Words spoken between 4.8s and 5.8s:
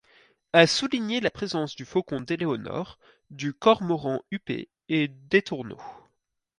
et d'étourneaux.